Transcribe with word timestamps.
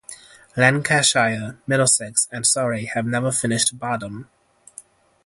Lancashire, 0.57 1.59
Middlesex, 1.67 2.27
and 2.31 2.43
Surrey 2.43 2.85
have 2.85 3.05
never 3.05 3.31
finished 3.31 3.77
bottom. 3.77 4.27